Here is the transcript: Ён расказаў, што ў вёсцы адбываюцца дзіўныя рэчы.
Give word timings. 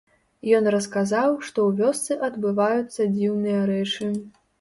Ён 0.59 0.69
расказаў, 0.75 1.35
што 1.49 1.57
ў 1.67 1.69
вёсцы 1.81 2.17
адбываюцца 2.29 3.07
дзіўныя 3.19 3.61
рэчы. 3.73 4.09